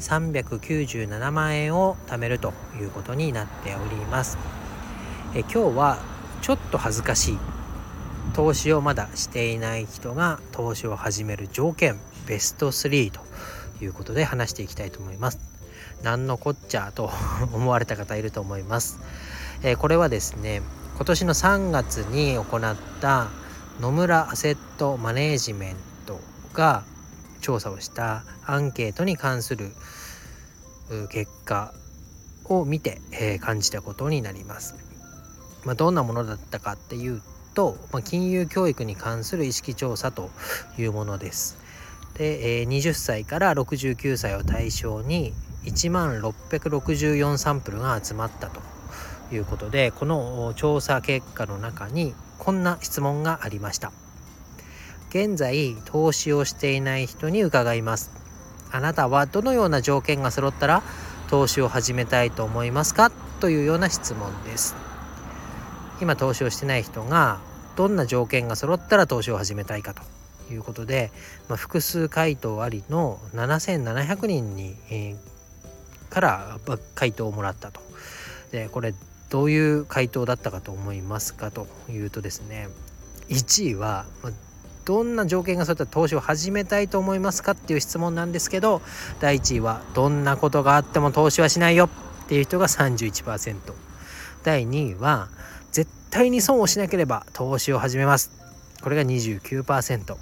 [0.00, 4.38] 397万円を貯めるということになっております。
[5.34, 5.98] え今日は
[6.42, 7.38] ちょっと恥ずかしい。
[8.34, 13.20] 投資をまだしていない人が投資を始める条件ベスト3と
[13.80, 15.56] いうことで話していきたいと思います。
[16.02, 17.10] 何のこっちゃと
[17.52, 19.00] 思われた方いると思います、
[19.62, 20.62] え、これはですね
[20.96, 23.28] 今年の3月に行った
[23.80, 25.76] 野村アセットマネージメン
[26.06, 26.20] ト
[26.54, 26.84] が
[27.46, 29.70] 調査をしたアンケートに関する
[31.10, 31.72] 結果
[32.44, 34.74] を見て、えー、感じたことになります。
[35.64, 37.22] まあ、どんなものだったかっていう
[37.54, 40.30] と、まあ、金融教育に関する意識調査と
[40.76, 41.56] いうものです。
[42.14, 45.32] で、えー、20歳から69歳を対象に
[45.66, 48.60] 1万664サンプルが集まったと
[49.32, 53.92] いうことでこの調査結果の中にこんな質問がありました。
[55.08, 58.10] 現在投資をしていない人に伺います。
[58.72, 60.82] あなたはどのような条件が揃ったら
[61.28, 63.10] 投資を始めたいと思いますか？
[63.40, 64.74] というような質問です。
[66.00, 67.40] 今投資をしてない人が
[67.76, 69.94] どんな条件が揃ったら投資を始めたいか？
[69.94, 70.02] と
[70.52, 71.10] いうことで、
[71.48, 76.58] まあ、複数回答ありの7700人に、えー、から
[76.94, 77.80] 回答をもらったと。
[78.52, 78.94] でこれ
[79.30, 81.50] どういう回答だったかと思いますか？
[81.50, 82.68] というとですね
[83.28, 84.32] 1位は、まあ、
[84.86, 88.80] どんな条件がそういった投資を始めたいと思いますかっていう質問なんですけど
[89.20, 93.56] 第1位はどんなことがあっても投資はしないよっていう人が31%
[94.44, 95.28] 第2位は
[95.72, 98.30] 絶対に損をしなければ投資を始めます。
[98.80, 100.16] これが29%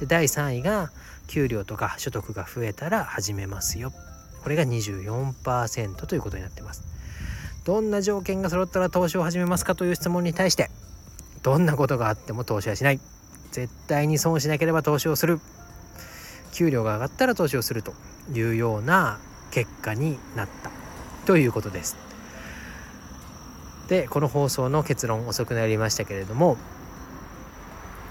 [0.00, 0.90] で第3位が
[1.26, 3.90] 給料とか所得が増えたら始めますよ。
[4.42, 6.82] これが24%ということになってます。
[7.64, 10.70] どんな条件が揃ったら投資を始めますかという質問に対して
[11.42, 13.00] どんなことがあっても投資はしない。
[13.54, 15.38] 絶対に損しなければ投資をする
[16.52, 17.94] 給料が上がったら投資をすると
[18.32, 19.20] いうような
[19.52, 20.72] 結果になった
[21.24, 21.96] ということです。
[23.86, 26.56] でこの放送の結論遅くなりましたけれども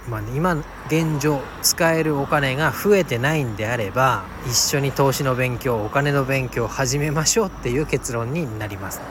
[0.10, 0.54] まあ、ね、今
[0.88, 9.02] 現状使えるお金が増えてないんであれば一緒に投資の勉強お金の勉強を始めましょうっていう結論になります。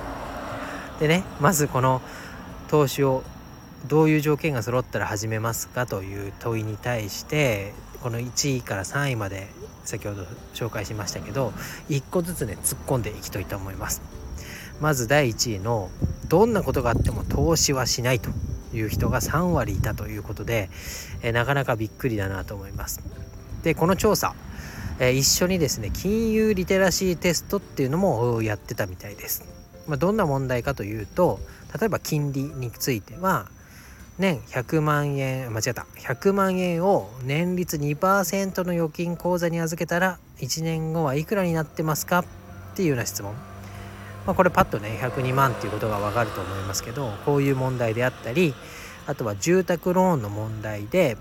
[0.98, 2.00] でねまずこの
[2.68, 3.22] 投資を
[3.86, 9.48] どういう条件が揃ったら始めますかという問いに対してこの1位から3位まで
[9.84, 11.52] 先ほど紹介しましたけど
[11.88, 14.02] 1個ずつね突っ込んでいきたいと思います。
[14.80, 15.90] まず第1位の
[16.28, 18.30] どんなことがあっても投資はしないと
[18.74, 20.70] いう人が3割いたということで、
[21.22, 23.00] えなかなかびっくりだなと思います。
[23.62, 24.34] でこの調査、
[24.98, 29.44] え一緒にですね金融リテラシーテストっていうのもやってたみたいです、
[29.86, 31.40] まあ、どんな問題かというと
[31.78, 33.48] 例えば金利については
[34.22, 35.86] 年100万円間違った。
[35.98, 42.20] 100万円を年率2%の預金口座に預けたら1年後はいくらになってますか？
[42.20, 42.24] っ
[42.74, 43.34] ていうような質問、
[44.26, 48.54] まあ、これパッとね102万っていうことがわかると思いますけどこういう問題であったり
[49.06, 51.18] あとは住宅ローンの問題で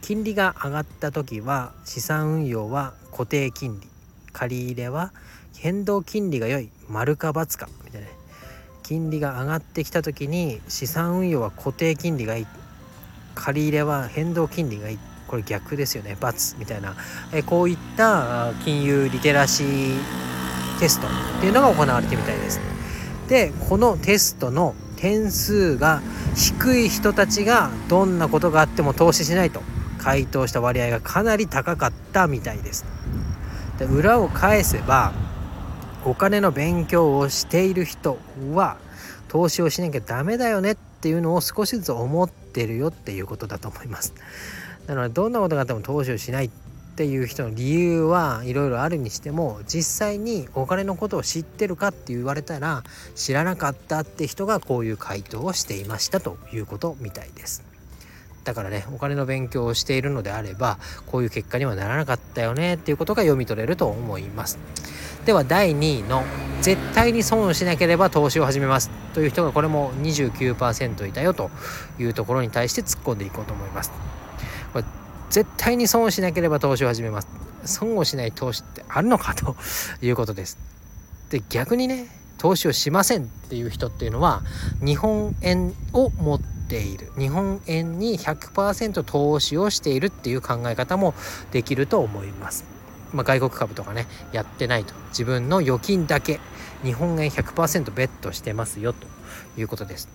[0.00, 3.88] 金利が上がった時は資産運用は固定金利。
[4.30, 5.12] 借り入れは
[5.56, 8.17] 変動金利が良い丸か×かみたいなね。
[8.88, 12.46] 金利が上がってきた時に資産運用は固定金利がいい。
[13.34, 14.98] 借り入れは変動金利がいい。
[15.26, 16.96] これ逆ですよね×みたいな。
[17.34, 19.98] えこういった金融リテラシー
[20.80, 21.10] テストっ
[21.40, 22.60] ていうのが行われてみたいです。
[23.28, 26.00] でこのテストの点数が
[26.34, 29.60] 低い人たちがどんなことがあっても投資しないと。
[29.98, 32.86] 回答した割合がかなり高かったみたいです。
[33.78, 35.12] で裏を返せば
[36.08, 38.18] お金の勉強をしている人
[38.54, 38.78] は
[39.28, 44.14] 投資をしなきゃダメだよねっていうのを少しずつ思ってるよっていうことだと思います。
[44.88, 46.50] なのでどんなことがあっても投資をしないっ
[46.96, 52.84] ていう人の理由はいろいろあるにしても実際にお金のことを知ってるかって言われたら
[53.14, 57.62] 知らなかったって人がこういう回答をしていましたということみたいです。
[58.44, 64.58] だからねお金の勉強をしているのであればこういう結果にはならなかったよねっていうことが読み取れると思います。
[65.28, 66.24] では第2位の
[66.62, 71.50] 絶対に損をしなければ投資を始めますという人がこれも29%いたよと
[71.98, 73.92] いうところに対して突っ込んでいこうと思います。
[74.72, 74.86] これ
[75.28, 77.28] 絶対に損をしなければ投資を始めます。
[77.66, 79.54] 損をしない投資ってあるのかと
[80.00, 80.56] いうことです。
[81.28, 82.06] で逆にね
[82.38, 84.40] 投資をしませんっていう人っていうのは
[84.80, 87.12] 日本円を持っている。
[87.18, 91.12] 日本円に100%投資をしているっていう考え方も
[91.52, 92.77] できると思います。
[93.12, 96.40] まあ、外国株とかねやってないと自分の預金だけ
[96.82, 99.06] 日本円100%ベットしてますよと
[99.58, 100.08] いうことです。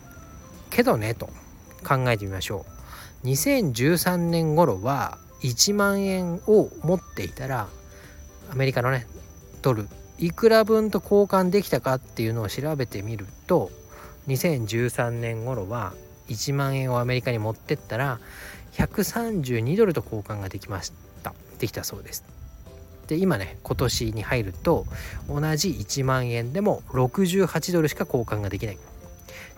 [0.70, 1.28] けどねと
[1.88, 2.66] 考えてみましょ
[3.24, 3.28] う。
[3.28, 7.68] 2013年頃は1万円を持っていたら
[8.52, 9.08] アメリカのね
[9.62, 9.88] ドル
[10.18, 13.72] いくら分と交換できたかっていうのを調べてみると
[14.28, 15.94] 2013年頃は
[16.30, 18.20] 1万円をアメリカに持ってったら
[18.74, 20.94] 132ドルと交換ができまし
[21.24, 22.33] たできたそうです
[23.14, 24.88] で今ね今年に入ると
[25.30, 28.78] 同じ1万円でも68ドルしか交換ができない。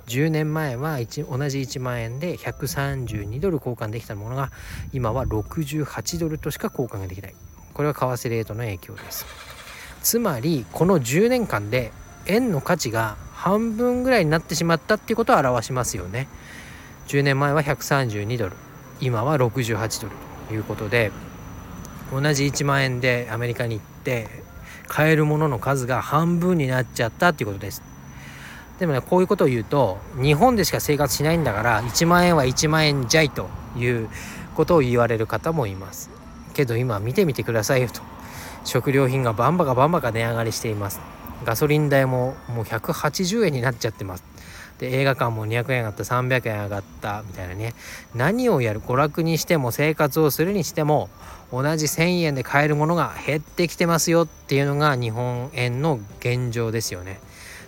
[0.07, 4.51] 10年前は同じ1万円で132ドル交換できたものが
[4.93, 7.35] 今は68ドルとしか交換ができない。
[7.73, 9.25] これは為替レートの影響です。
[10.03, 11.91] つまりこの10年間で
[12.25, 16.27] 円の価値が半分ぐらいになってしまったっていうことを表しますよね。
[17.07, 18.55] 10年前は132ドル。
[18.99, 20.15] 今は68ドル
[20.49, 21.11] ということで
[22.11, 24.27] 同じ1万円でアメリカに行って
[24.87, 27.81] 買えるものの数が半分になっちゃったっていうことです。
[28.79, 34.09] でもねこういうことを言うと日本でしか生活しないんだから1万円は1万円じゃいという
[34.55, 36.09] ことを言われる方もいます。
[36.53, 38.01] けど今見てみてくださいよと。
[38.63, 40.99] 食料品がバンバカバンバカ値上がりしています。
[41.43, 44.23] ガソリン代ももう180円になっちゃってます。
[44.79, 47.73] で映画館も200円上がった300円上がったみたいなね
[48.13, 51.09] 何をやる娯楽にしても生活をするにしても
[51.51, 57.19] 同じ1,000円で買えるものが減ってきてますよっていうのが日本円の現状ですよね。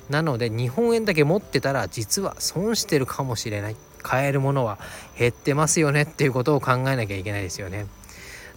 [0.09, 4.77] なので日本円だけ持ってたら実は損してるかもしれない買えるものは
[5.18, 7.88] 減ってますよねっていうことを考えなきゃいけないですよね。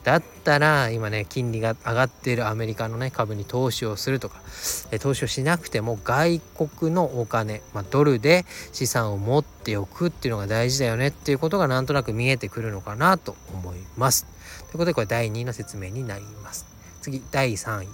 [0.05, 4.41] だったら今ね金利が上がっているアメリカのね株に投資をするとか
[5.01, 14.27] 投資をしなくても外国のお金、まあ、ドルで資産を持っておくっていうのが大事だよねっていうことがなんとなく見えてくるのかなと思います。
[14.69, 16.81] ということでこれ第2位の説明になります。
[17.03, 17.89] 次第3位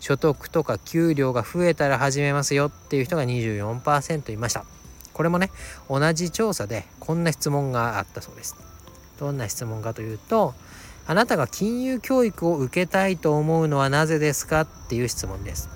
[0.00, 4.64] 所得とか給料が増えたら始めますよっていう人が24%いました
[5.12, 5.50] これもね
[5.88, 8.56] 同じ調査でこんな質問があったそうです
[9.18, 10.54] どんな質問かというと
[11.06, 15.68] あなたが金融教育を受けたいと思うのはなぜですかっていう質問です。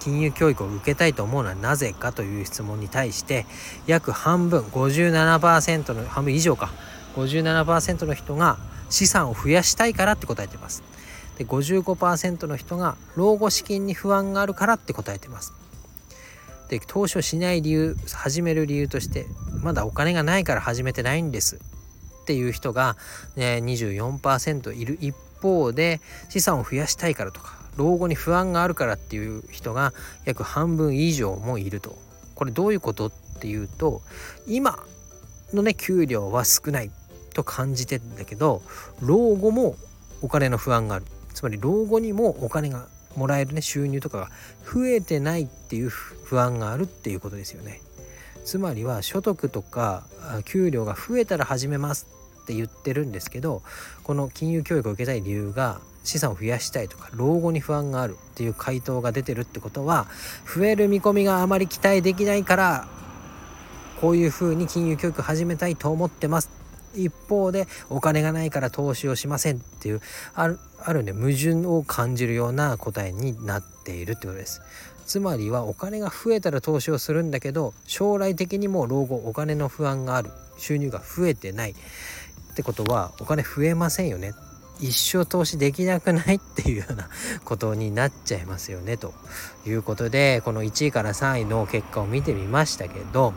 [0.00, 3.46] 金融教育を受けたいと思うのはなぜかという質問に対して
[3.86, 6.70] 約半分57%の半分以上か。
[7.16, 8.58] 57%の人が
[8.90, 10.82] 資産を増やしたいからって答えてます。
[11.38, 15.52] で55%の人が老後資金に不安があるからって答えてます。
[16.68, 19.26] で投資をしない理由始める理由として
[19.62, 21.58] まだお金がないから始めてないんです。
[22.24, 22.96] っていう人が、
[23.36, 26.00] ね、24%いる一方で
[26.30, 29.92] 資産を増やしたいからとか老後に不安があるからっていう人が
[30.24, 31.98] 約半分以上もいると。
[32.34, 34.02] これどういうことっていうと
[34.48, 34.76] 今
[35.52, 36.90] のね給料は少ない
[37.32, 38.62] と感じてんだけど
[39.00, 39.76] 老後も
[40.20, 41.04] お金の不安がある。
[41.34, 44.30] つまり老後にもお金がもらえるね収入とかが
[44.64, 47.80] 増えてないっていう不安があるっていうことですよね。
[48.44, 50.04] つまりは所得とか
[50.44, 52.06] 給料が増えたら始めます
[52.42, 53.62] って言ってるんですけど
[54.02, 60.06] この金融教育を受けたい理由が資産を増やしたいとか老後に不安があるっていう回答が出てるってことは
[60.54, 62.86] 増える見込みがあまり期待できないから
[64.00, 66.50] こういうふうに金融教育始めたいと思ってます。
[66.94, 70.00] 一方でお金がないから投資をしませんっていう
[70.34, 74.60] あるあるね矛盾を感じるような答えになっているってことです。
[75.06, 81.74] つまりはお金が増えたら投資をするんだけど将来的にも老後お金の不安がある収入が増えてないっ
[82.56, 84.32] てことはお金増えませんよね
[84.80, 87.08] 一生投資できなくないっていうような
[87.44, 89.14] ことになっちゃいますよねと
[89.66, 93.34] いうことでこの1位から3位の結果を見てみましたけど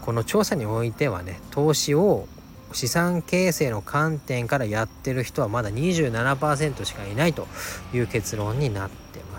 [0.00, 2.26] この調査においてはね投資を
[2.72, 7.46] 資産形成の観点からやってる人はまだ27%しかいないと
[7.92, 9.31] いう結論になってます。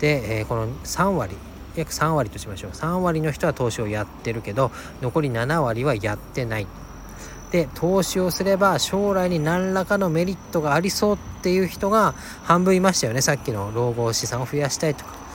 [0.00, 1.36] で、えー、この3割
[1.76, 2.70] 約3割としましょう。
[2.70, 4.70] 3割の人は投資をやってるけど
[5.02, 6.66] 残り7割はやってない。
[7.52, 12.12] で投資をすれば将来に何らかのメリットがありそうっていう人が
[12.42, 13.20] 半分いましたよね。
[13.20, 15.26] さっきの老後資産を増やしたいとか。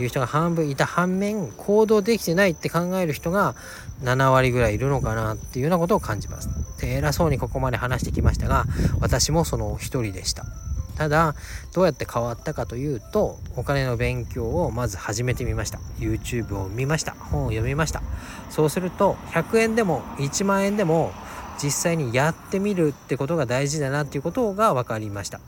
[0.00, 3.56] いう人が半分いた反面行動できてないって考える人が
[4.02, 6.48] 7割ぐらいいるのかなっていうようなことを感じます。
[6.80, 8.64] で偉そうにここまで話してきましたが
[9.00, 10.44] 私もその一人でした。
[10.98, 11.36] ただ
[11.74, 15.78] どうやって変わったかというとお金の勉強をまず始めてみました。
[16.00, 17.12] YouTube を見ました。
[17.12, 18.02] 本を読みました。
[18.50, 21.12] そうすると100円でも1万円でも
[21.62, 25.40] 実際にやってみるってことが大事だなっていうことが分かりました。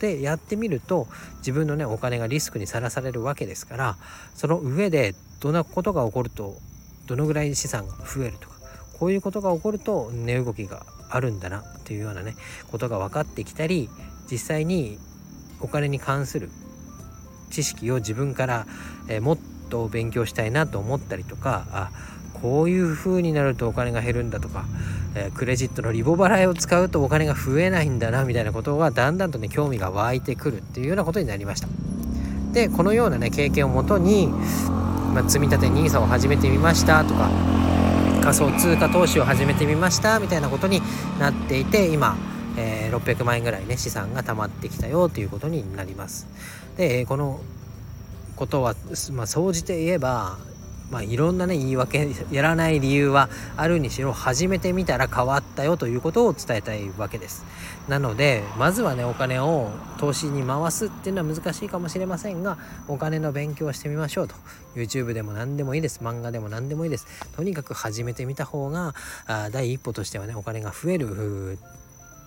[0.00, 1.06] でやってみると
[1.38, 3.96] 自分のねお金がリスクにさらされるわけですから
[4.34, 6.56] その上でどんなことが起こると
[7.06, 8.56] どのぐらい資産が増えるとか
[8.98, 12.34] こういうことが起こると値動きがあるんだなっていうようなね
[12.70, 13.88] ことが分かってきたり
[14.32, 14.98] 実際に
[15.60, 16.48] お金に関する
[17.50, 18.66] 知識を自分から、
[19.08, 21.90] えもっと勉強したいなと思ったりとかあ
[22.40, 24.64] こういう風になるとお金が減るんだとか、
[25.14, 31.68] え、クレジットのリボ払いを使うとお金が増えないんだなみたいなことがだんだんとね興味が湧いてくるっていうようなことになりました。
[32.52, 37.30] でこのようなね経験をもとに、まあ、積立 NISA を始めてみましたとか
[38.22, 40.80] 仮想通貨投資を始めてみましたみたいなことに
[41.18, 42.16] なっていて今、
[42.56, 46.26] えー、600万円ぐらいね資産が溜まってきたよということになります。
[46.76, 47.40] でこの
[48.36, 48.74] ことは
[49.12, 50.38] まあ総じて言えば
[50.92, 57.46] まあ、いろんなね言い訳やらない理由はあるにしろ始めてみたら変わったよということを伝えたいわけです。
[57.88, 64.34] なのでまずはねお金を投資に回すっていうのは難しいかもしれませんがお金の勉強をしてみましょうと。
[64.74, 66.00] YouTube でも何でもいいです。
[66.02, 67.06] 漫画でも何でもいいです。
[67.34, 68.94] とにかく始めてみた方が
[69.26, 71.58] あ第一歩としてはねお金が増える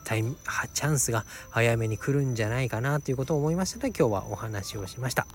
[0.05, 0.37] タイム
[0.73, 5.27] チャンスが早めに来るんじゃないかなということを思いましたので今日はお話をしました。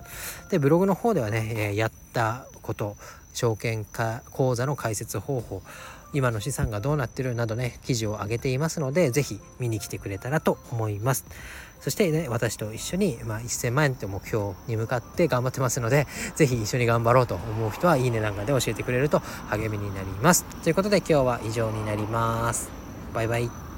[0.48, 2.96] でブログの方ではねえやったこと
[3.34, 5.62] 証券化口座の開設方法
[6.12, 11.24] 今の資産がどうなってるなどね記事を上げていますので是非見に来てくれたらと思います。
[11.80, 20.44] そしてね私と一緒に、まあ、1000万円って目標に向かって頑張ってますので是非一緒に頑張ろうと思う人はいいねなんかで教えてくれると励みになります。
[20.62, 22.70] ということで今日は以上になります。
[23.14, 23.69] バイバイ。